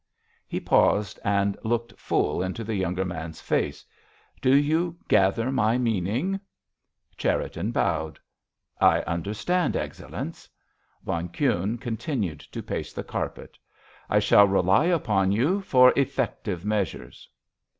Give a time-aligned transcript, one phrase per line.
[0.47, 3.85] He paused and looked full into the younger man's face.
[4.41, 6.39] "Do you gather my meaning?"
[7.17, 8.17] Cherriton bowed.
[8.79, 10.49] "I understand, Excellenz."
[11.05, 13.59] Von Kuhne continued to pace the carpet.
[14.09, 17.29] "I shall rely upon you for effective measures."